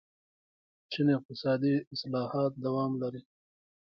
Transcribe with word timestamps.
چین 0.91 1.07
اقتصادي 1.17 1.73
اصلاحات 1.93 2.51
دوام 2.65 2.91
لري. 3.01 3.21